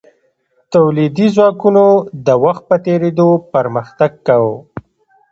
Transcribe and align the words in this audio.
تولیدي 0.71 1.27
ځواکونو 1.35 1.85
د 2.25 2.27
وخت 2.43 2.63
په 2.69 2.75
تیریدو 2.85 3.29
پرمختګ 3.53 4.11
کاوه. 4.27 4.55